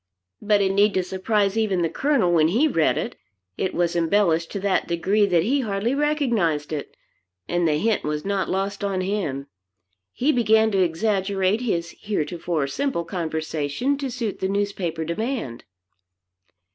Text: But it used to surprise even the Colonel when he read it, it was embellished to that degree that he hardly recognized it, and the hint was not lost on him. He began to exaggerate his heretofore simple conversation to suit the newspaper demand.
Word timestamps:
But 0.41 0.61
it 0.61 0.79
used 0.79 0.95
to 0.95 1.03
surprise 1.03 1.55
even 1.55 1.83
the 1.83 1.87
Colonel 1.87 2.31
when 2.31 2.47
he 2.47 2.67
read 2.67 2.97
it, 2.97 3.15
it 3.55 3.71
was 3.71 3.95
embellished 3.95 4.49
to 4.53 4.59
that 4.61 4.87
degree 4.87 5.27
that 5.27 5.43
he 5.43 5.59
hardly 5.59 5.93
recognized 5.93 6.73
it, 6.73 6.97
and 7.47 7.67
the 7.67 7.77
hint 7.77 8.03
was 8.03 8.25
not 8.25 8.49
lost 8.49 8.83
on 8.83 9.01
him. 9.01 9.45
He 10.11 10.31
began 10.31 10.71
to 10.71 10.81
exaggerate 10.83 11.61
his 11.61 11.91
heretofore 12.01 12.65
simple 12.65 13.05
conversation 13.05 13.95
to 13.99 14.09
suit 14.09 14.39
the 14.39 14.49
newspaper 14.49 15.05
demand. 15.05 15.65